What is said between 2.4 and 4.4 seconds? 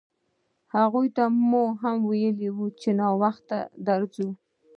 وو چې ناوخته درځو.